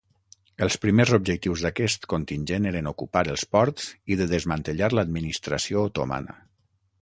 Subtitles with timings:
[0.67, 6.37] Els primers objectius d'aquest contingent eren ocupar els ports i de desmantellar l'administració otomana.